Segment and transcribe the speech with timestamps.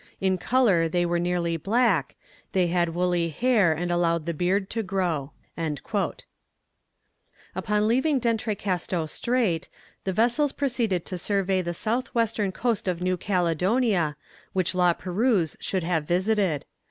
[0.19, 2.15] In colour they were nearly black;
[2.53, 6.09] they had woolly hair, and allowed the beard to grow." [Illustration: "They came upon four
[6.09, 6.27] natives."]
[7.55, 9.69] Upon leaving D'Entrecasteaux Strait,
[10.03, 14.15] the vessels proceeded to survey the south western coast of New Caledonia,
[14.53, 16.65] which La Perouse should have visited.